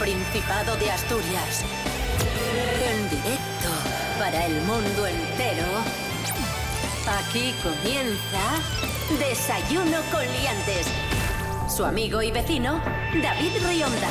[0.00, 1.62] Principado de Asturias.
[2.82, 3.68] En directo
[4.18, 5.66] para el mundo entero.
[7.06, 10.86] Aquí comienza Desayuno con Liantes.
[11.68, 12.80] Su amigo y vecino,
[13.22, 14.10] David Rionda.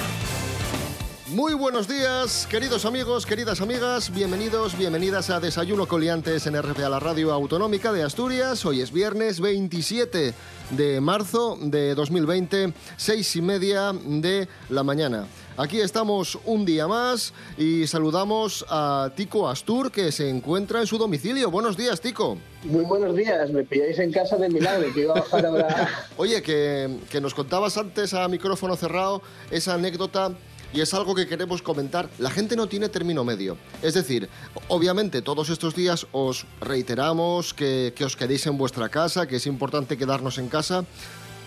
[1.30, 7.00] Muy buenos días, queridos amigos, queridas amigas, bienvenidos, bienvenidas a Desayuno Coliantes en RPA, la
[7.00, 8.66] radio autonómica de Asturias.
[8.66, 10.34] Hoy es viernes 27
[10.72, 15.28] de marzo de 2020, seis y media de la mañana.
[15.60, 20.98] Aquí estamos un día más y saludamos a Tico Astur que se encuentra en su
[20.98, 21.52] domicilio.
[21.52, 22.38] Buenos días, Tico.
[22.64, 25.90] Muy buenos días, me pilláis en casa de milagro, que iba a bajar ahora.
[26.16, 30.32] Oye, que, que nos contabas antes a micrófono cerrado esa anécdota
[30.72, 32.08] y es algo que queremos comentar.
[32.20, 33.58] La gente no tiene término medio.
[33.82, 34.30] Es decir,
[34.70, 39.46] obviamente todos estos días os reiteramos que, que os quedéis en vuestra casa, que es
[39.46, 40.86] importante quedarnos en casa.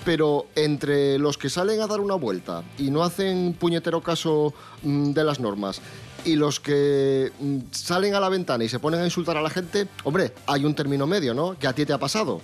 [0.04, 5.12] Pero entre los que salen a dar una vuelta y no hacen puñetero caso mm,
[5.12, 5.80] de las normas
[6.24, 9.50] y los que mm, salen a la ventana y se ponen a insultar a la
[9.50, 11.58] gente, hombre, hay un término medio, ¿no?
[11.58, 12.40] Que a ti te ha pasado.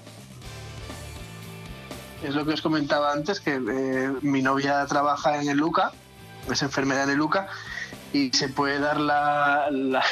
[2.22, 5.92] Es lo que os comentaba antes, que eh, mi novia trabaja en el Luca
[6.50, 7.48] esa enfermedad de Luca
[8.12, 10.02] y se puede dar la, la,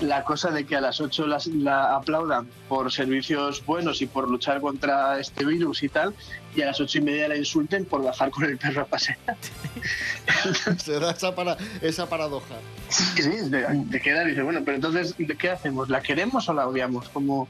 [0.00, 4.30] la cosa de que a las 8 las, la aplaudan por servicios buenos y por
[4.30, 6.14] luchar contra este virus y tal,
[6.54, 9.18] y a las ocho y media la insulten por bajar con el perro a pasear.
[10.78, 12.54] Se da esa, para, esa paradoja.
[12.88, 15.88] Sí, de quedar y dice, bueno, pero entonces, ¿qué hacemos?
[15.88, 17.08] ¿La queremos o la odiamos?
[17.08, 17.48] Como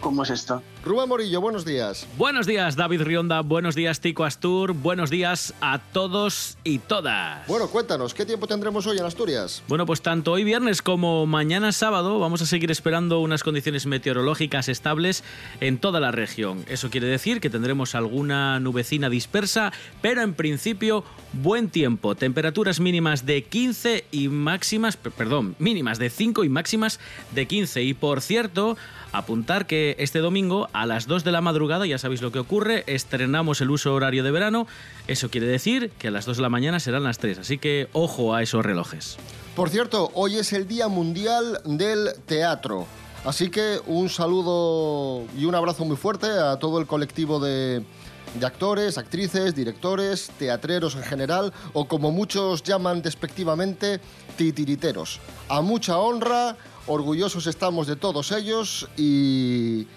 [0.00, 0.62] ¿Cómo es esto?
[0.88, 2.06] Rubén Morillo, buenos días.
[2.16, 3.42] Buenos días, David Rionda.
[3.42, 4.72] Buenos días, Tico Astur.
[4.72, 7.46] Buenos días a todos y todas.
[7.46, 9.62] Bueno, cuéntanos, ¿qué tiempo tendremos hoy en Asturias?
[9.68, 14.70] Bueno, pues tanto hoy viernes como mañana sábado vamos a seguir esperando unas condiciones meteorológicas
[14.70, 15.24] estables
[15.60, 16.64] en toda la región.
[16.68, 22.14] Eso quiere decir que tendremos alguna nubecina dispersa, pero en principio buen tiempo.
[22.14, 26.98] Temperaturas mínimas de 15 y máximas, perdón, mínimas de 5 y máximas
[27.34, 27.82] de 15.
[27.82, 28.78] Y por cierto,
[29.12, 32.84] Apuntar que este domingo a las 2 de la madrugada, ya sabéis lo que ocurre,
[32.86, 34.68] estrenamos el uso horario de verano.
[35.08, 37.88] Eso quiere decir que a las 2 de la mañana serán las 3, así que
[37.92, 39.16] ojo a esos relojes.
[39.56, 42.86] Por cierto, hoy es el Día Mundial del Teatro.
[43.24, 47.82] Así que un saludo y un abrazo muy fuerte a todo el colectivo de,
[48.38, 54.00] de actores, actrices, directores, teatreros en general, o como muchos llaman despectivamente,
[54.36, 55.18] titiriteros.
[55.48, 56.56] A mucha honra,
[56.86, 59.88] orgullosos estamos de todos ellos y,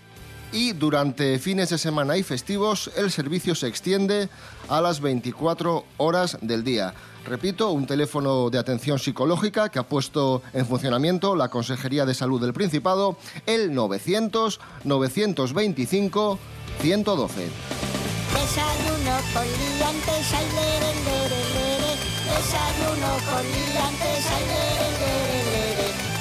[0.53, 4.29] y durante fines de semana y festivos el servicio se extiende
[4.67, 6.93] a las 24 horas del día.
[7.25, 12.41] Repito, un teléfono de atención psicológica que ha puesto en funcionamiento la Consejería de Salud
[12.41, 16.39] del Principado, el 900 925
[16.81, 18.00] 112.
[18.51, 21.91] Desayuno con liantes, ay, lere, lere, lere.
[22.27, 24.25] Desayuno con liantes.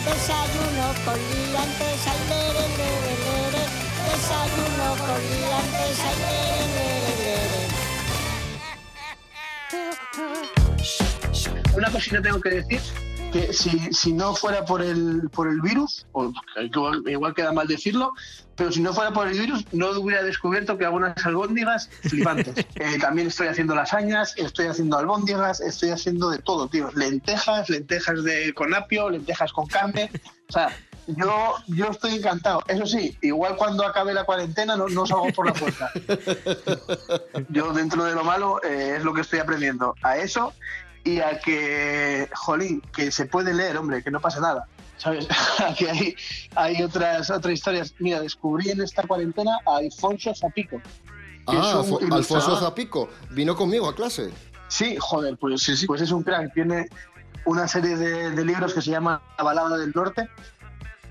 [0.07, 3.63] Desayuno con liantes, lere.
[4.07, 5.99] Desayuno con liantes.
[11.75, 12.81] Una cosita tengo que decir,
[13.31, 17.67] que si, si no fuera por el, por el virus, o igual, igual queda mal
[17.67, 18.13] decirlo,
[18.57, 22.67] pero si no fuera por el virus no hubiera descubierto que algunas albóndigas flipantes.
[22.75, 26.91] Eh, también estoy haciendo lasañas, estoy haciendo albóndigas, estoy haciendo de todo, tío.
[26.95, 30.11] Lentejas, lentejas de, con apio, lentejas con carne.
[30.49, 30.75] O sea,
[31.07, 32.63] yo, yo estoy encantado.
[32.69, 35.91] Eso sí, igual cuando acabe la cuarentena no, no salgo por la puerta.
[37.49, 39.95] Yo dentro de lo malo eh, es lo que estoy aprendiendo.
[40.03, 40.53] A eso
[41.05, 44.67] y a que, jolín, que se puede leer, hombre, que no pasa nada.
[44.99, 45.27] ¿Sabes?
[45.67, 46.15] Aquí hay,
[46.57, 47.95] hay otras, otras historias.
[47.99, 50.81] Mira, descubrí en esta cuarentena a Alfonso Zapico.
[51.47, 52.57] Ah, un Alfonso.
[52.61, 54.31] Zapico vino conmigo a clase.
[54.69, 55.87] Sí, joder, pues, Sí, sí.
[55.87, 56.53] pues es un crack.
[56.53, 56.89] Tiene
[57.47, 60.29] una serie de, de libros que se llama La balada del norte,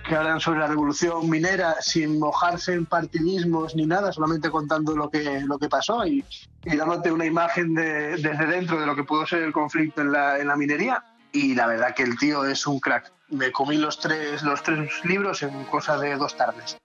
[0.08, 5.10] que hablan sobre la revolución minera sin mojarse en partidismos ni nada, solamente contando lo
[5.10, 6.24] que, lo que pasó y,
[6.66, 10.12] y dándote una imagen de- desde dentro de lo que pudo ser el conflicto en
[10.12, 11.04] la, en la minería.
[11.32, 13.12] Y la verdad que el tío es un crack.
[13.30, 16.78] Me comí los tres, los tres libros en cosa de dos tardes.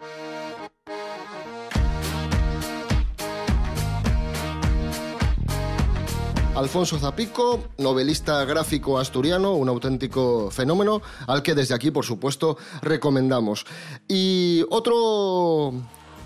[6.55, 13.67] Alfonso Zapico, novelista gráfico asturiano, un auténtico fenómeno al que desde aquí, por supuesto, recomendamos.
[14.07, 15.73] Y otro,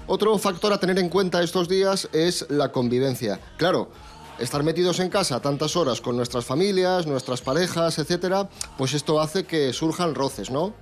[0.07, 3.41] otro factor a tener en cuenta estos días es la convivencia.
[3.57, 3.91] Claro,
[4.39, 9.45] estar metidos en casa tantas horas con nuestras familias, nuestras parejas, etcétera, pues esto hace
[9.45, 10.75] que surjan roces, ¿no?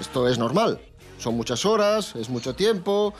[0.00, 0.80] Esto es normal.
[1.18, 3.14] Son muchas horas, es mucho tiempo,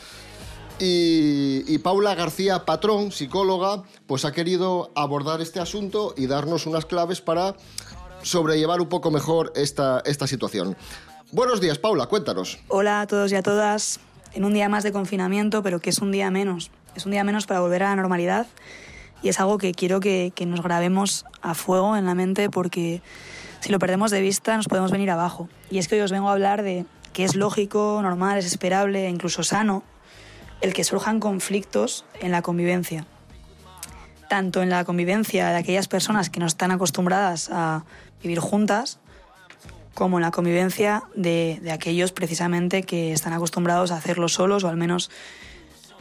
[0.80, 7.20] y, Paula García Patrón, psicóloga, pues ha querido abordar este asunto y darnos unas claves
[7.20, 7.54] para
[8.22, 10.76] sobrellevar un poco mejor esta, situación.
[11.32, 12.58] Buenos días, Paula, cuéntanos.
[12.68, 14.00] Hola a todos y a todas.
[14.34, 16.70] En un día más de confinamiento, pero que es un día menos.
[16.94, 18.46] Es un día menos para volver a la normalidad
[19.22, 23.02] y es algo que quiero que, que nos grabemos a fuego en la mente porque
[23.60, 25.48] si lo perdemos de vista nos podemos venir abajo.
[25.70, 29.06] Y es que hoy os vengo a hablar de que es lógico, normal, es esperable
[29.06, 29.82] e incluso sano
[30.60, 33.06] el que surjan conflictos en la convivencia.
[34.28, 37.84] Tanto en la convivencia de aquellas personas que no están acostumbradas a
[38.22, 38.98] vivir juntas,
[39.94, 44.68] como en la convivencia de, de aquellos precisamente que están acostumbrados a hacerlo solos o
[44.68, 45.10] al menos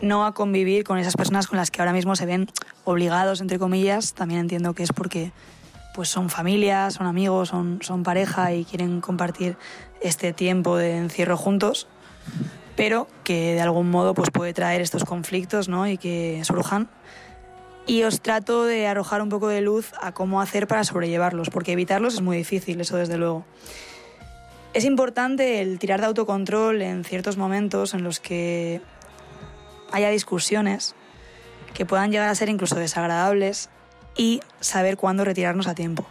[0.01, 2.47] no a convivir con esas personas con las que ahora mismo se ven
[2.83, 4.13] obligados, entre comillas.
[4.13, 5.31] También entiendo que es porque
[5.95, 9.57] pues son familias, son amigos, son, son pareja y quieren compartir
[9.99, 11.87] este tiempo de encierro juntos,
[12.77, 15.87] pero que de algún modo pues puede traer estos conflictos ¿no?
[15.87, 16.87] y que surjan.
[17.87, 21.71] Y os trato de arrojar un poco de luz a cómo hacer para sobrellevarlos, porque
[21.71, 23.45] evitarlos es muy difícil, eso desde luego.
[24.73, 28.81] Es importante el tirar de autocontrol en ciertos momentos en los que
[29.91, 30.93] haya discusiones
[31.73, 33.69] que puedan llegar a ser incluso desagradables
[34.15, 36.05] y saber cuándo retirarnos a tiempo.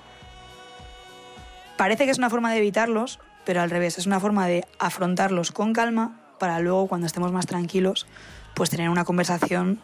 [1.77, 5.53] Parece que es una forma de evitarlos, pero al revés, es una forma de afrontarlos
[5.53, 8.07] con calma para luego, cuando estemos más tranquilos,
[8.55, 9.81] pues tener una conversación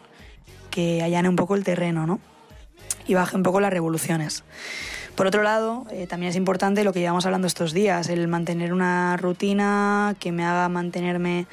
[0.69, 2.19] que allane un poco el terreno, ¿no?
[3.05, 4.43] Y baje un poco las revoluciones.
[5.15, 8.73] Por otro lado, eh, también es importante lo que llevamos hablando estos días, el mantener
[8.73, 11.45] una rutina que me haga mantenerme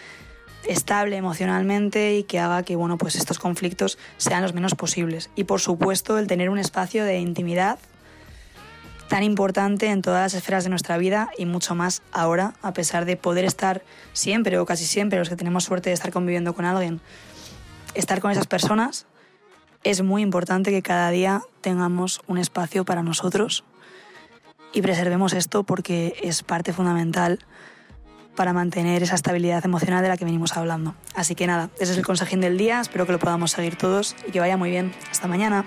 [0.66, 5.30] estable emocionalmente y que haga que bueno, pues estos conflictos sean los menos posibles.
[5.36, 7.78] Y por supuesto, el tener un espacio de intimidad
[9.10, 13.06] tan importante en todas las esferas de nuestra vida y mucho más ahora, a pesar
[13.06, 16.64] de poder estar siempre o casi siempre, los que tenemos suerte de estar conviviendo con
[16.64, 17.00] alguien,
[17.94, 19.06] estar con esas personas,
[19.82, 23.64] es muy importante que cada día tengamos un espacio para nosotros
[24.72, 27.40] y preservemos esto porque es parte fundamental
[28.36, 30.94] para mantener esa estabilidad emocional de la que venimos hablando.
[31.16, 34.14] Así que nada, ese es el consejín del día, espero que lo podamos seguir todos
[34.28, 34.94] y que vaya muy bien.
[35.10, 35.64] Hasta mañana.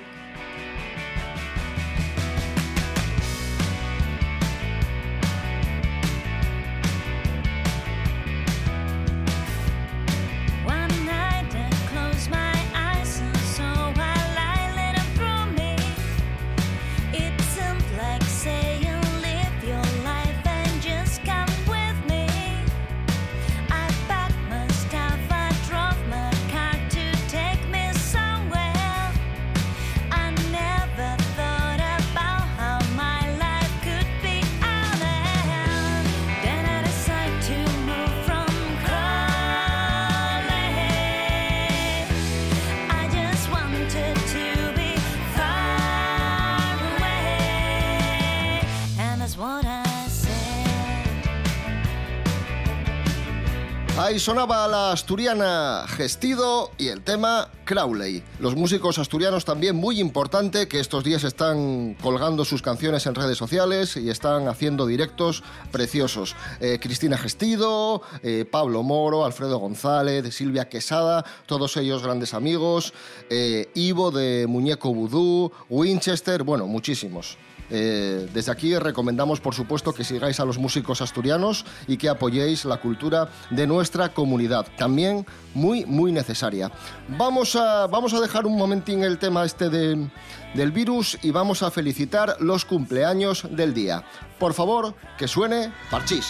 [54.23, 58.23] Sonaba la asturiana Gestido y el tema Crowley.
[58.39, 63.37] Los músicos asturianos también muy importante que estos días están colgando sus canciones en redes
[63.37, 66.37] sociales y están haciendo directos preciosos.
[66.61, 72.93] Eh, Cristina Gestido, eh, Pablo Moro, Alfredo González, Silvia Quesada, todos ellos grandes amigos.
[73.29, 77.37] eh, Ivo de Muñeco Vudú, Winchester, bueno, muchísimos.
[77.75, 82.65] Eh, desde aquí recomendamos, por supuesto, que sigáis a los músicos asturianos y que apoyéis
[82.65, 85.25] la cultura de nuestra comunidad, también
[85.55, 86.71] muy, muy necesaria.
[87.17, 90.07] Vamos a, vamos a dejar un momentín el tema este de-
[90.53, 94.03] del virus y vamos a felicitar los cumpleaños del día.
[94.37, 96.29] Por favor, que suene Parchís.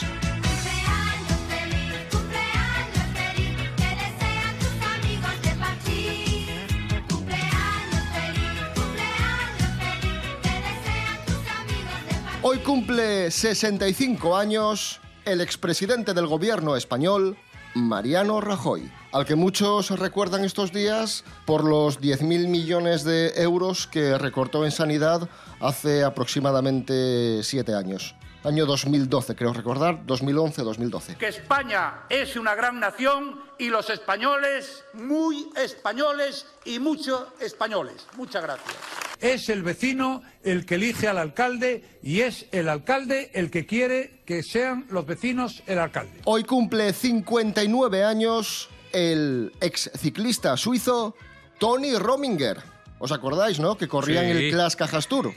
[12.53, 17.35] Hoy cumple 65 años el expresidente del gobierno español,
[17.73, 24.19] Mariano Rajoy, al que muchos recuerdan estos días por los 10.000 millones de euros que
[24.19, 25.27] recortó en sanidad
[25.59, 28.13] hace aproximadamente siete años.
[28.43, 31.17] Año 2012, creo recordar, 2011-2012.
[31.17, 38.05] que España es una gran nación y los españoles muy españoles y mucho españoles.
[38.15, 39.02] Muchas gracias.
[39.23, 44.19] Es el vecino el que elige al alcalde y es el alcalde el que quiere
[44.25, 46.19] que sean los vecinos el alcalde.
[46.25, 51.15] Hoy cumple 59 años el ex ciclista suizo
[51.57, 52.57] Tony Rominger.
[52.99, 53.77] ¿Os acordáis, no?
[53.77, 55.33] Que corría en el Clash Cajas Tour.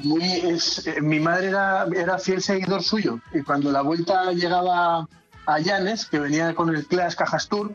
[0.00, 5.08] Muy, es- eh, mi madre era, era fiel seguidor suyo y cuando la vuelta llegaba
[5.46, 7.74] a Llanes, que venía con el Clash Cajas Tour,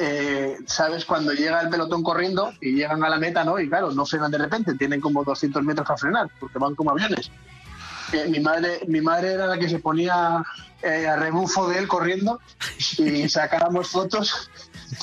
[0.00, 3.60] eh, sabes cuando llega el pelotón corriendo y llegan a la meta, ¿no?
[3.60, 6.90] Y claro, no frenan de repente, tienen como 200 metros para frenar, porque van como
[6.90, 7.30] aviones.
[8.12, 10.42] Eh, mi madre mi madre era la que se ponía
[10.82, 12.40] eh, a rebufo de él corriendo
[12.98, 14.50] y sacábamos fotos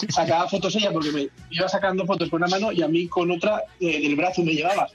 [0.10, 3.32] sacaba fotos ella porque me iba sacando fotos con una mano y a mí con
[3.32, 4.88] otra eh, del brazo me llevaba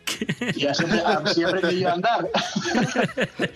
[0.54, 0.85] y así,
[1.25, 2.28] así aprendí yo a andar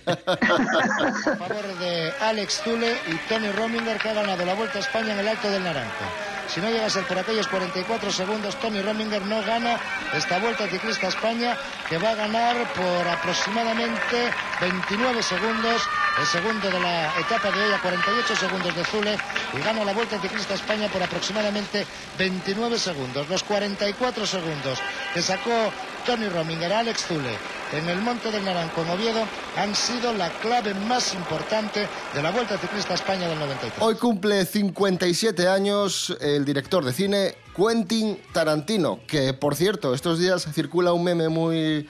[0.07, 5.12] A favor de Alex Zule y Tony Rominger que ha ganado la Vuelta a España
[5.12, 6.36] en el Alto del Naranjo.
[6.49, 9.79] Si no llega a ser por aquellos 44 segundos, Tony Rominger no gana
[10.15, 11.57] esta Vuelta Ciclista a España
[11.88, 15.83] que va a ganar por aproximadamente 29 segundos.
[16.19, 19.19] El segundo de la etapa de hoy a 48 segundos de Zule
[19.53, 21.87] y gana la Vuelta Ciclista a España por aproximadamente
[22.17, 23.29] 29 segundos.
[23.29, 24.79] Los 44 segundos
[25.12, 25.73] que sacó
[26.07, 27.37] Tony Rominger Alex Zule
[27.73, 29.25] en el Monte del Naranjo en Oviedo
[29.57, 33.81] han sido la clave más importante de la Vuelta Ciclista a España del 93.
[33.81, 40.47] Hoy cumple 57 años el director de cine Quentin Tarantino, que por cierto, estos días
[40.53, 41.89] circula un meme muy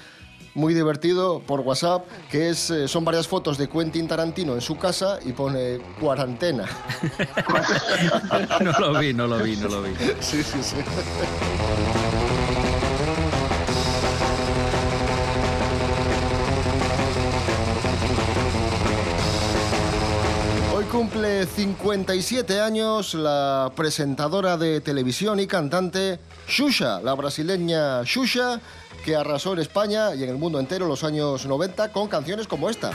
[0.54, 4.78] muy divertido por WhatsApp, que es eh, son varias fotos de Quentin Tarantino en su
[4.78, 6.64] casa y pone cuarentena.
[8.60, 9.90] No lo vi, no lo vi, no lo vi.
[10.20, 10.76] Sí, sí, sí.
[20.96, 28.62] Cumple 57 años la presentadora de televisión y cantante Xuxa, la brasileña Xuxa,
[29.04, 32.46] que arrasó en España y en el mundo entero en los años 90 con canciones
[32.48, 32.92] como esta.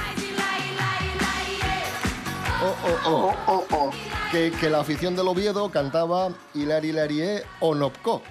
[3.06, 3.92] Oh, oh, oh.
[4.32, 8.24] Que, que la afición del Oviedo cantaba Hilari Hilarie Onopko.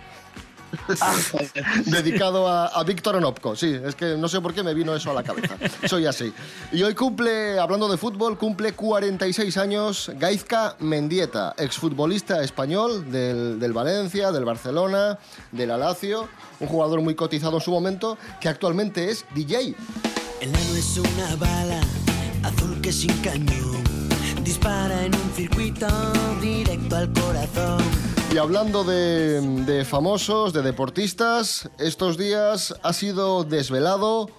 [1.87, 5.15] Dedicado a, Víctor Onopko, sí, es que no sé por qué me vino eso a
[5.15, 5.57] la cabeza.
[5.87, 6.33] Soy así.
[6.73, 13.73] Y hoy cumple, hablando de fútbol, cumple 46 años Gaizka Mendieta, exfutbolista español del, del
[13.73, 15.19] Valencia, del Barcelona,
[15.53, 16.29] del Alacio,
[16.61, 19.75] un jugador muy cotizado en su momento, que actualmente es DJ.
[20.41, 21.81] El nano es una bala
[22.43, 23.83] azul que sin cañón
[24.43, 25.87] dispara en un circuito
[26.41, 28.10] directo al corazón.
[28.33, 34.31] Y hablando de, famosos, de deportistas, estos días ha sido desvelado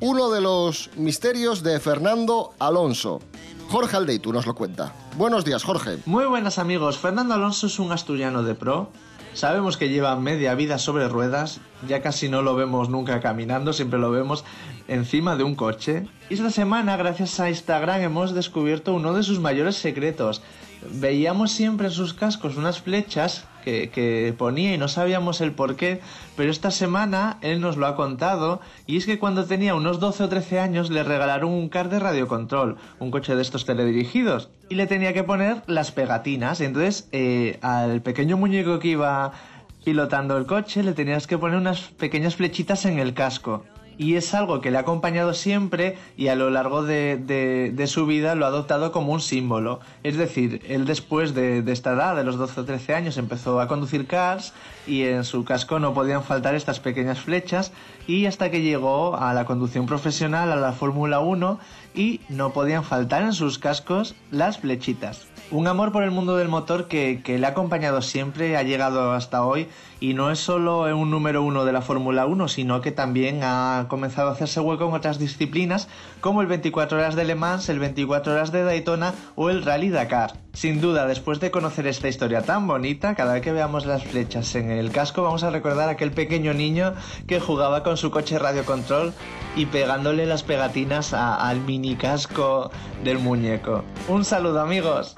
[0.00, 3.20] uno de los misterios de Fernando Alonso.
[3.68, 4.92] Jorge Aldeitu nos lo cuenta.
[5.16, 5.98] Buenos días, Jorge.
[6.06, 8.90] Muy buenas amigos, Fernando Alonso es un asturiano de pro.
[9.32, 14.00] Sabemos que lleva media vida sobre ruedas, ya casi no lo vemos nunca caminando, siempre
[14.00, 14.44] lo vemos
[14.88, 16.08] encima de un coche.
[16.30, 20.42] Y esta semana, gracias a Instagram, hemos descubierto uno de sus mayores secretos.
[20.88, 26.00] Veíamos siempre en sus cascos unas flechas que, ponía y no sabíamos el por qué,
[26.36, 30.24] pero esta semana él nos lo ha contado y es que cuando tenía unos 12
[30.24, 34.76] o 13 años le regalaron un car de radiocontrol, un coche de estos teledirigidos, y
[34.76, 36.60] le tenía que poner las pegatinas.
[36.60, 39.32] Entonces eh, al pequeño muñeco que iba
[39.84, 43.64] pilotando el coche le tenías que poner unas pequeñas flechitas en el casco.
[44.00, 48.06] Y es algo que le ha acompañado siempre y a lo largo de, de- su
[48.06, 49.80] vida lo ha adoptado como un símbolo.
[50.04, 53.60] Es decir, él después de, de esta edad, de los 12 o 13 años, empezó
[53.60, 54.54] a conducir cars
[54.86, 57.72] y en su casco no podían faltar estas pequeñas flechas
[58.06, 61.58] y hasta que llegó a la conducción profesional, a la Fórmula 1
[61.94, 65.26] y no podían faltar en sus cascos las flechitas.
[65.50, 69.12] Un amor por el mundo del motor que, que le ha acompañado siempre, ha llegado
[69.12, 69.66] hasta hoy
[70.00, 73.86] y no es solo un número uno de la Fórmula 1, sino que también ha
[73.88, 75.88] comenzado a hacerse hueco en otras disciplinas
[76.20, 79.90] como el 24 horas de Le Mans, el 24 horas de Daytona o el Rally
[79.90, 80.32] Dakar.
[80.52, 84.54] Sin duda, después de conocer esta historia tan bonita, cada vez que veamos las flechas
[84.54, 86.94] en el casco vamos a recordar a aquel pequeño niño
[87.26, 89.12] que jugaba con su coche radiocontrol
[89.54, 92.70] y pegándole las pegatinas al mini casco
[93.04, 93.84] del muñeco.
[94.08, 95.16] Un saludo amigos.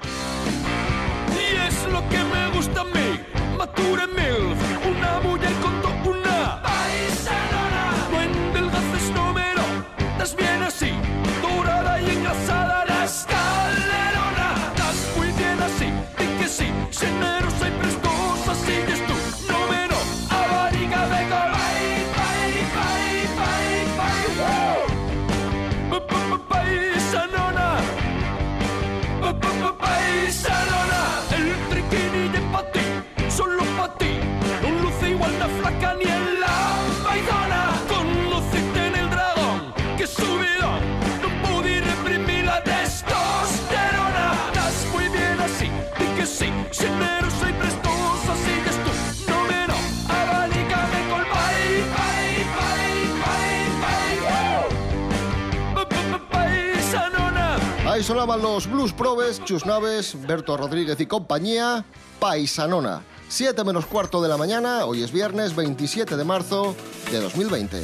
[58.13, 61.83] Sonaban los Blues Probes, Chus Naves, Berto Rodríguez y compañía,
[62.19, 63.01] Paisanona.
[63.27, 66.75] 7 menos cuarto de la mañana, hoy es viernes 27 de marzo
[67.09, 67.83] de 2020.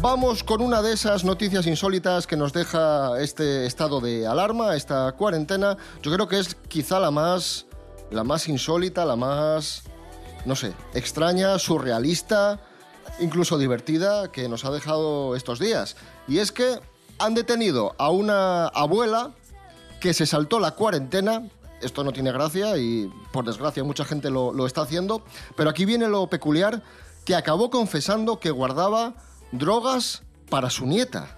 [0.00, 5.10] Vamos con una de esas noticias insólitas que nos deja este estado de alarma, esta
[5.10, 5.76] cuarentena.
[6.02, 7.66] Yo creo que es quizá la más,
[8.12, 9.82] la más insólita, la más,
[10.44, 12.60] no sé, extraña, surrealista,
[13.18, 15.96] incluso divertida que nos ha dejado estos días.
[16.28, 16.78] Y es que
[17.18, 19.32] han detenido a una abuela
[20.00, 21.48] que se saltó la cuarentena.
[21.82, 25.24] Esto no tiene gracia y por desgracia mucha gente lo, lo está haciendo.
[25.56, 26.84] Pero aquí viene lo peculiar,
[27.24, 29.14] que acabó confesando que guardaba
[29.52, 31.37] drogas para su nieta.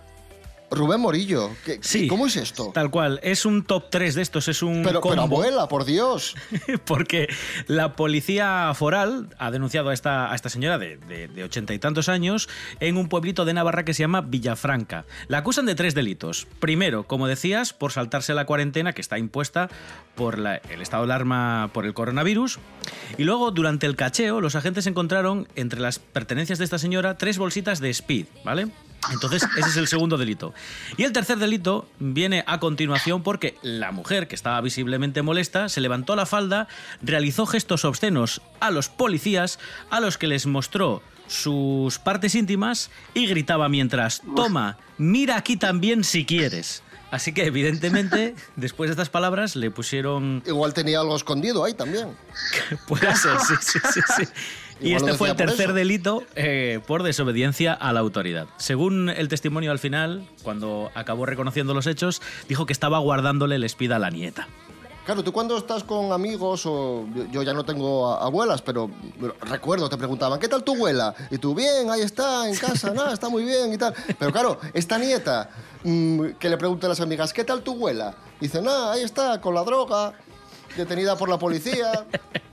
[0.70, 2.06] Rubén Morillo, ¿qué- Sí.
[2.06, 2.70] ¿cómo es esto?
[2.72, 6.34] Tal cual, es un top 3 de estos, es un Pero, pero abuela, por Dios.
[6.86, 7.28] porque
[7.66, 11.78] la policía foral ha denunciado a esta, a esta señora de, de, de ochenta y
[11.78, 12.48] tantos años
[12.78, 15.04] en un pueblito de Navarra que se llama Villafranca.
[15.28, 16.46] La acusan de tres delitos.
[16.60, 19.68] Primero, como decías, por saltarse la cuarentena que está impuesta
[20.14, 22.58] por la- el estado de alarma por el coronavirus.
[23.18, 27.38] Y luego, durante el cacheo, los agentes encontraron entre las pertenencias de esta señora tres
[27.38, 28.68] bolsitas de speed, ¿vale?
[29.10, 30.52] Entonces, ese es el segundo delito.
[30.96, 35.80] Y el tercer delito viene a continuación porque la mujer, que estaba visiblemente molesta, se
[35.80, 36.68] levantó la falda,
[37.00, 39.58] realizó gestos obscenos a los policías,
[39.90, 46.04] a los que les mostró sus partes íntimas y gritaba mientras, toma, mira aquí también
[46.04, 46.82] si quieres.
[47.10, 50.44] Así que, evidentemente, después de estas palabras, le pusieron...
[50.46, 52.16] Igual tenía algo escondido ahí también.
[52.86, 54.00] Puede ser, sí, sí, sí.
[54.16, 54.24] sí.
[54.80, 55.74] Y este fue el tercer eso.
[55.74, 58.46] delito eh, por desobediencia a la autoridad.
[58.56, 63.64] Según el testimonio al final, cuando acabó reconociendo los hechos, dijo que estaba guardándole el
[63.64, 64.48] espida a la nieta.
[65.04, 68.90] Claro, tú cuando estás con amigos o yo, ya no tengo abuelas, pero
[69.40, 71.14] recuerdo, te preguntaban, ¿qué tal tu abuela?
[71.30, 73.94] Y tú, bien, ahí está, en casa, nada, está muy bien y tal.
[74.18, 75.50] Pero claro, esta nieta
[75.84, 78.14] mm, que le pregunta a las amigas, ¿qué tal tu abuela?
[78.40, 80.12] Dice, nada, ahí está, con la droga,
[80.76, 82.06] detenida por la policía.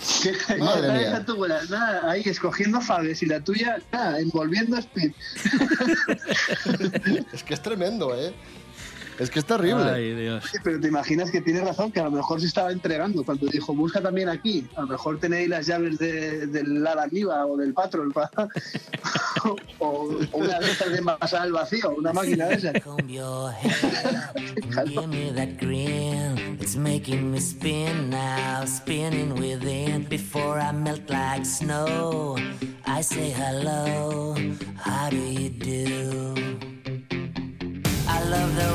[0.58, 1.08] Madre Nada, mía.
[1.08, 5.12] esa tu abuela, nada, ahí escogiendo faves y la tuya, nada, envolviendo speed.
[7.32, 8.32] Es que es tremendo, ¿eh?
[9.22, 9.84] Es que es terrible.
[9.90, 10.44] Ay, Dios.
[10.50, 13.46] Sí, pero te imaginas que tiene razón, que a lo mejor se estaba entregando cuando
[13.46, 14.66] dijo, busca también aquí.
[14.76, 18.30] A lo mejor tenéis las llaves de- del Lara Niva o del Patrol pa-
[19.44, 22.74] o, o una de esas de envasar al vacío, una máquina de esas.
[26.60, 30.04] It's making me spin now, spinning within.
[30.08, 32.36] Before I melt like snow,
[32.86, 34.36] I say hello.
[34.76, 36.34] How do you do?
[38.08, 38.71] I love the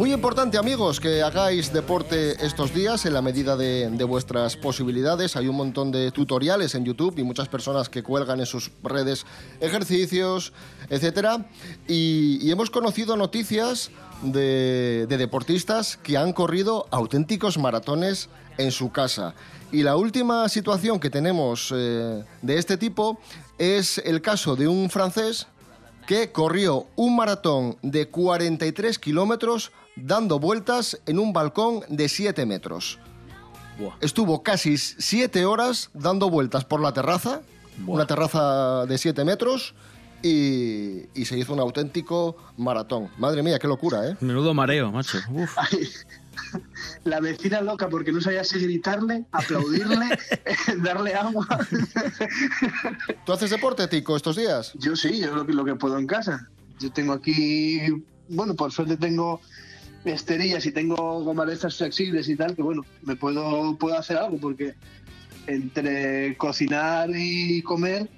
[0.00, 5.36] Muy importante, amigos, que hagáis deporte estos días en la medida de, vuestras posibilidades.
[5.36, 9.26] Hay un montón de tutoriales en YouTube y muchas personas que cuelgan en sus redes
[9.60, 10.54] ejercicios,
[10.88, 11.44] etcétera.
[11.86, 13.90] Y, hemos conocido noticias
[14.22, 19.34] de, de deportistas que han corrido auténticos maratones en su casa.
[19.70, 23.20] Y la última situación que tenemos eh, de este tipo
[23.58, 25.46] es el caso de un francés
[26.06, 32.98] que corrió un maratón de 43 kilómetros dando vueltas en un balcón de 7 metros.
[33.78, 33.94] Buah.
[34.00, 37.42] Estuvo casi 7 horas dando vueltas por la terraza,
[37.86, 39.74] una terraza de 7 metros,
[40.22, 43.08] y, y se hizo un auténtico maratón.
[43.18, 44.16] Madre mía, qué locura, ¿eh?
[44.20, 45.18] Menudo mareo, macho.
[45.30, 45.56] Uf.
[47.04, 50.18] La vecina loca porque no sabía si gritarle, aplaudirle,
[50.82, 51.46] darle agua.
[53.24, 54.72] ¿Tú haces deporte, Tico, estos días?
[54.74, 56.48] Yo sí, yo lo que, lo que puedo en casa.
[56.78, 57.80] Yo tengo aquí,
[58.28, 59.40] bueno, por suerte tengo
[60.04, 64.16] esterillas y tengo gomas de estas flexibles y tal, que bueno, me puedo, puedo hacer
[64.16, 64.74] algo porque
[65.46, 68.08] entre cocinar y comer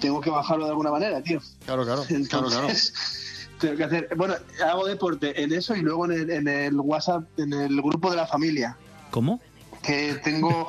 [0.00, 1.40] tengo que bajarlo de alguna manera, tío.
[1.64, 2.68] Claro, claro, claro, claro.
[2.68, 4.34] Entonces, tengo que hacer, bueno,
[4.66, 8.16] hago deporte en eso y luego en el, en el WhatsApp, en el grupo de
[8.16, 8.76] la familia,
[9.10, 9.40] ¿Cómo?
[9.82, 10.68] que tengo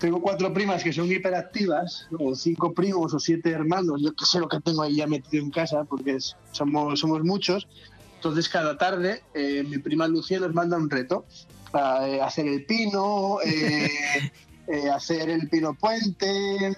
[0.00, 4.40] tengo cuatro primas que son hiperactivas, o cinco primos o siete hermanos, yo que sé
[4.40, 6.16] lo que tengo ahí ya metido en casa, porque
[6.52, 7.68] somos, somos muchos.
[8.20, 11.24] Entonces cada tarde eh, mi prima Lucía nos manda un reto.
[11.72, 13.88] a, eh, hacer el pino, eh,
[14.66, 16.74] eh, hacer el pino puente,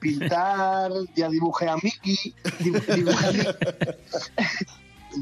[0.00, 2.34] pintar, ya dibujé a Mickey.
[2.58, 2.96] dibujé a
[3.32, 3.46] Mickey.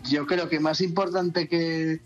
[0.08, 2.00] Yo creo que más importante que,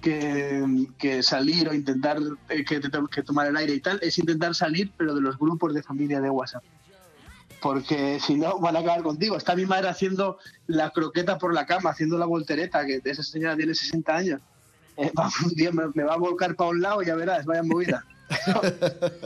[0.00, 0.64] que,
[0.96, 2.16] que salir o intentar
[2.48, 5.20] eh, que, te to- que tomar el aire y tal, es intentar salir, pero de
[5.20, 6.62] los grupos de familia de WhatsApp.
[7.64, 9.38] Porque si no, van a acabar contigo.
[9.38, 13.56] Está mi madre haciendo la croqueta por la cama, haciendo la voltereta, que esa señora
[13.56, 14.40] tiene 60 años.
[14.98, 17.46] Eh, va- un día me, me va a volcar para un lado y ya verás,
[17.46, 18.04] vaya movida.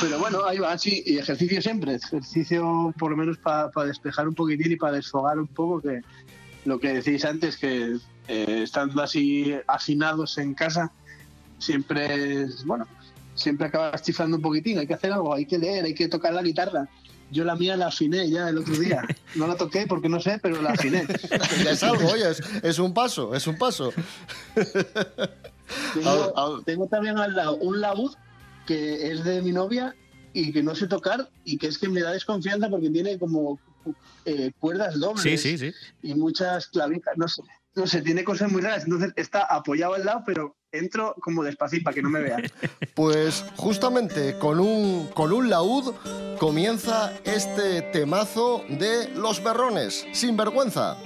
[0.00, 4.34] Pero bueno, ahí va, sí, y ejercicio siempre, ejercicio por lo menos para despejar un
[4.34, 6.02] poquitín y para desfogar un poco, que
[6.66, 7.96] lo que decís antes, que
[8.28, 10.92] eh, estando así hacinados en casa,
[11.58, 12.86] siempre es, bueno,
[13.36, 16.34] siempre acabas chiflando un poquitín, hay que hacer algo, hay que leer, hay que tocar
[16.34, 16.88] la guitarra.
[17.30, 19.02] Yo la mía la afiné ya el otro día.
[19.34, 21.06] No la toqué porque no sé, pero la afiné.
[21.64, 23.92] Ya es algo, oye, es, es un paso, es un paso.
[25.94, 28.14] Tengo, tengo también al lado un laúd
[28.66, 29.96] que es de mi novia
[30.32, 33.58] y que no sé tocar y que es que me da desconfianza porque tiene como
[34.24, 35.72] eh, cuerdas dobles Sí, sí, sí.
[36.02, 37.42] y muchas clavijas, no sé,
[37.76, 38.84] no sé, tiene cosas muy raras.
[38.84, 42.38] Entonces está apoyado al lado, pero entro como despacito para que no me vea.
[42.94, 45.94] Pues justamente con un, con un laúd
[46.38, 50.96] comienza este temazo de Los Berrones, sin vergüenza.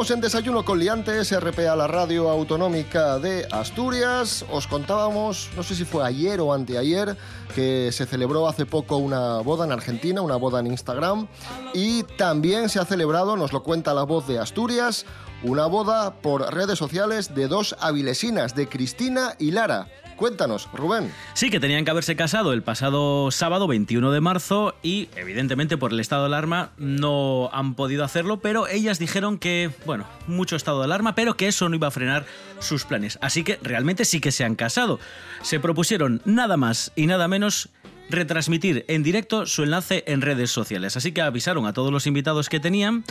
[0.00, 4.46] Continuamos en Desayuno con Liantes, RPA, la radio autonómica de Asturias.
[4.50, 7.18] Os contábamos, no sé si fue ayer o anteayer,
[7.54, 11.28] que se celebró hace poco una boda en Argentina, una boda en Instagram.
[11.74, 15.04] Y también se ha celebrado, nos lo cuenta la voz de Asturias,
[15.42, 19.88] una boda por redes sociales de dos avilesinas, de Cristina y Lara.
[20.20, 21.10] Cuéntanos, Rubén.
[21.32, 25.94] Sí, que tenían que haberse casado el pasado sábado 21 de marzo y evidentemente por
[25.94, 30.80] el estado de alarma no han podido hacerlo, pero ellas dijeron que, bueno, mucho estado
[30.80, 32.26] de alarma, pero que eso no iba a frenar
[32.58, 33.18] sus planes.
[33.22, 35.00] Así que realmente sí que se han casado.
[35.40, 37.70] Se propusieron nada más y nada menos
[38.10, 40.96] retransmitir en directo su enlace en redes sociales.
[40.96, 43.04] Así que avisaron a todos los invitados que tenían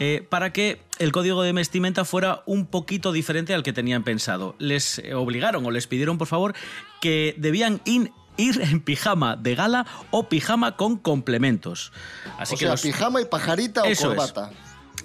[0.00, 4.54] eh, para que el código de vestimenta fuera un poquito diferente al que tenían pensado.
[4.58, 6.54] Les eh, obligaron o les pidieron, por favor,
[7.00, 11.92] que debían in- ir en pijama de gala o pijama con complementos.
[12.38, 13.98] Así o que sea, los- pijama y pajarita o es.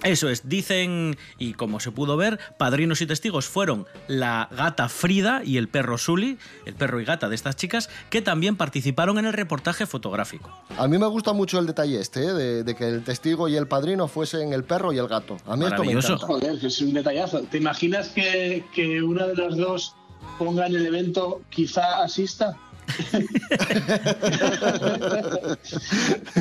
[0.04, 5.42] Eso es, dicen, y como se pudo ver, padrinos y testigos fueron la gata Frida
[5.44, 9.26] y el perro Sully, el perro y gata de estas chicas, que también participaron en
[9.26, 10.50] el reportaje fotográfico.
[10.78, 12.34] A mí me gusta mucho el detalle este, ¿eh?
[12.34, 15.38] de, de que el testigo y el padrino fuesen el perro y el gato.
[15.46, 16.18] A mí esto me encanta.
[16.18, 17.42] Joder, que es un detallazo.
[17.44, 19.96] ¿Te imaginas que, que una de las dos
[20.38, 22.58] ponga en el evento quizá asista?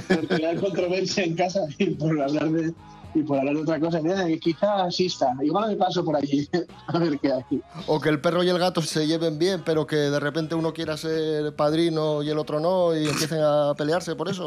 [0.08, 2.72] por crear controversia en casa y por hablar de
[3.18, 5.32] y por hablar de otra cosa, mira, que quizá asista.
[5.42, 6.48] Igual me paso por allí
[6.86, 7.60] a ver qué hay.
[7.86, 10.72] O que el perro y el gato se lleven bien, pero que de repente uno
[10.72, 14.46] quiera ser padrino y el otro no y empiecen a pelearse por eso.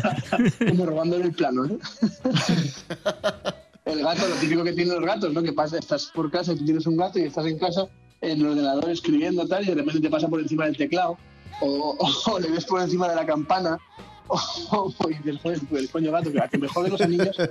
[0.68, 1.78] Como robándole el plano, ¿eh?
[3.84, 5.42] El gato, lo típico que tienen los gatos, ¿no?
[5.42, 7.86] Que pasa, estás por casa y tú tienes un gato y estás en casa
[8.22, 11.18] en el ordenador escribiendo tal y de repente te pasa por encima del teclado
[11.60, 13.78] o, o- o le ves por encima de la campana
[14.28, 17.36] o, o dices, joder, pues el coño gato, que a que me jode los anillos.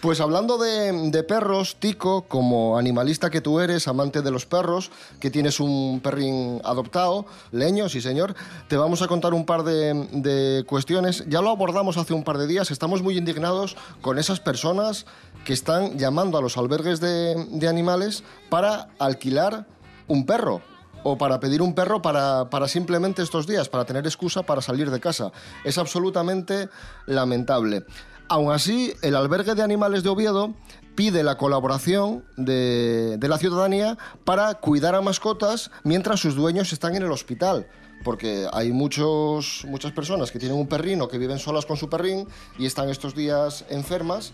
[0.00, 4.90] Pues hablando de, de perros, Tico, como animalista que tú eres, amante de los perros,
[5.20, 8.34] que tienes un perrín adoptado, leño, sí señor,
[8.68, 11.24] te vamos a contar un par de, de cuestiones.
[11.28, 15.06] Ya lo abordamos hace un par de días, estamos muy indignados con esas personas
[15.44, 19.66] que están llamando a los albergues de, de animales para alquilar
[20.08, 20.62] un perro.
[21.02, 24.90] O para pedir un perro para, para simplemente estos días, para tener excusa para salir
[24.90, 25.32] de casa.
[25.64, 26.68] Es absolutamente
[27.06, 27.84] lamentable.
[28.28, 30.54] Aún así, el albergue de animales de Oviedo
[30.94, 36.94] pide la colaboración de, de la ciudadanía para cuidar a mascotas mientras sus dueños están
[36.96, 37.66] en el hospital.
[38.04, 41.88] Porque hay muchos, muchas personas que tienen un perrín o que viven solas con su
[41.88, 42.26] perrín
[42.58, 44.32] y están estos días enfermas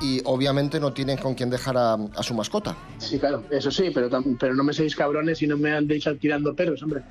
[0.00, 2.76] y obviamente no tienen con quién dejar a, su mascota.
[2.98, 6.54] Sí, claro, eso sí, pero, pero no me seáis cabrones y no me andéis alquilando
[6.54, 7.02] perros, hombre.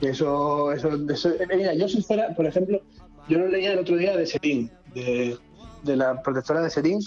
[0.00, 2.80] Eso, eso, eso- eh, mira, yo si fuera, por ejemplo,
[3.28, 5.36] yo lo leía el otro día de Serín, de,
[5.82, 7.00] de la protectora de Serín,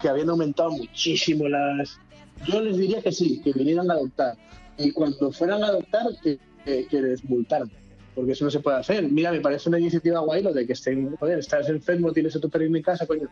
[0.00, 1.98] que habían aumentado muchísimo las...
[2.46, 4.34] Yo les diría que sí, que vinieran a adoptar.
[4.78, 7.70] Y cuando fueran a adoptar, que, que, que les multaran.
[8.14, 9.04] Porque eso no se puede hacer.
[9.10, 12.40] Mira, me parece una iniciativa guay lo de que estén, joder, estás enfermo, tienes a
[12.40, 13.28] tu perro en casa, coño,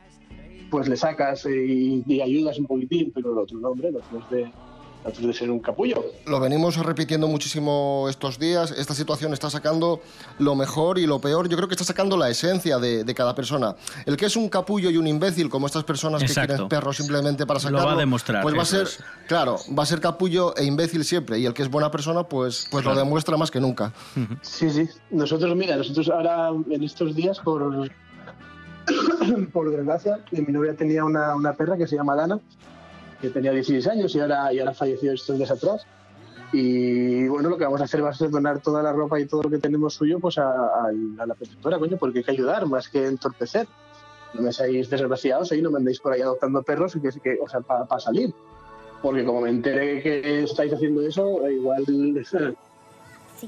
[0.71, 3.99] pues le sacas eh, y, y ayudas un poquitín, pero el otro no, hombre, lo
[3.99, 4.53] otro es de,
[5.23, 6.05] lo de ser un capullo.
[6.27, 8.73] Lo venimos repitiendo muchísimo estos días.
[8.73, 10.01] Esta situación está sacando
[10.39, 11.49] lo mejor y lo peor.
[11.49, 13.75] Yo creo que está sacando la esencia de, de cada persona.
[14.05, 16.49] El que es un capullo y un imbécil, como estas personas que Exacto.
[16.53, 18.99] quieren perros simplemente para Lo sacarlo, va a demostrar, pues va a ser, es.
[19.27, 21.39] claro, va a ser capullo e imbécil siempre.
[21.39, 23.07] Y el que es buena persona, pues, pues lo Claro.
[23.07, 23.95] demuestra más que nunca.
[24.43, 24.87] Sí, sí.
[25.11, 27.89] Nosotros, mira, nosotros ahora en estos días, por,
[29.53, 32.38] por desgracia, mi novia tenía una, una perra que se llama Dana,
[33.20, 35.87] que tenía 16 años y ahora, y ahora falleció estos días atrás.
[36.53, 39.27] Y bueno, lo que vamos a hacer va a ser donar toda la ropa y
[39.27, 42.31] todo lo que tenemos suyo pues a, a- a la protectora, coño, porque hay que
[42.31, 43.66] ayudar más que entorpecer.
[44.35, 47.38] No me seáis desgraciados ahí, no me andéis por ahí adoptando perros, y que, que,
[47.42, 48.33] o sea, para salir.
[49.03, 51.85] Porque como me enteré que estáis haciendo eso, igual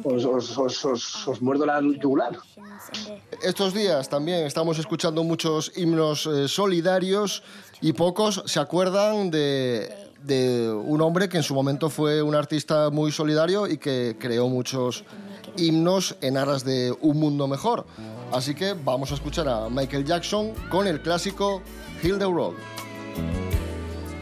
[0.05, 2.38] os, os, os, os- os muerdo la yugular.
[3.42, 7.42] Estos días también estamos escuchando muchos himnos eh, solidarios
[7.81, 9.90] y pocos se acuerdan de,
[10.22, 14.48] de un hombre que en su momento fue un artista muy solidario y que creó
[14.48, 15.05] muchos
[15.57, 17.87] himnos en aras de un mundo mejor.
[18.33, 21.62] Así que vamos a escuchar a Michael Jackson con el clásico
[22.03, 22.55] Hill the Road.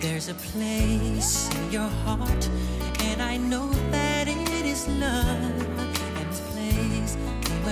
[0.00, 2.46] There's a place in your heart,
[3.10, 5.57] and I know that it is love.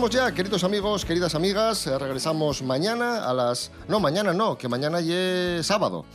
[0.00, 1.86] vamos ya, queridos amigos, queridas amigas.
[1.86, 3.70] Eh, regresamos mañana a las...
[3.86, 6.06] No, mañana no, que mañana ya es sábado.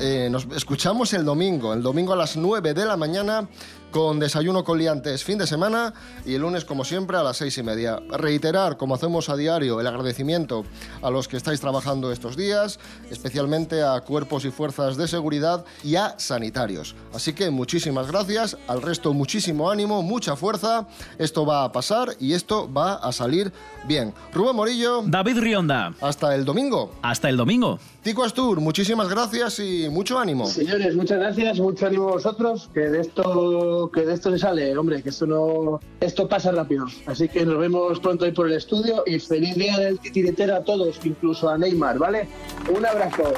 [0.00, 3.48] Eh, nos escuchamos el domingo, el domingo a las 9 de la mañana
[3.90, 5.92] con desayuno con liantes fin de semana
[6.24, 8.00] y el lunes como siempre a las seis y media.
[8.10, 10.64] Reiterar, como hacemos a diario, el agradecimiento
[11.02, 12.78] a los que estáis trabajando estos días,
[13.10, 16.94] especialmente a cuerpos y fuerzas de seguridad y a sanitarios.
[17.14, 20.86] Así que muchísimas gracias, al resto muchísimo ánimo, mucha fuerza,
[21.18, 23.52] esto va a pasar y esto va a salir
[23.86, 24.14] bien.
[24.32, 25.02] Rubén Morillo.
[25.04, 25.94] David Rionda.
[26.00, 26.92] Hasta el domingo.
[27.02, 27.78] Hasta el domingo.
[28.02, 30.46] Tico Astur, muchísimas gracias y mucho ánimo.
[30.46, 34.74] Señores, muchas gracias, mucho ánimo a vosotros, que de esto, que de esto se sale,
[34.76, 36.86] hombre, que esto no, esto pasa rápido.
[37.04, 40.64] Así que nos vemos pronto ahí por el estudio y feliz día del titiritero a
[40.64, 42.26] todos, incluso a Neymar, ¿vale?
[42.74, 43.34] Un abrazo.